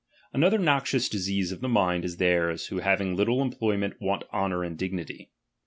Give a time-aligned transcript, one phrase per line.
[0.33, 4.75] Another noxious disease of the mind is theirs, who having little employment, want honour and
[4.75, 5.29] dignity.